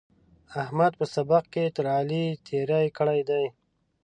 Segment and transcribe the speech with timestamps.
[0.63, 3.45] احمد په سبق کې تر علي تېری کړی دی.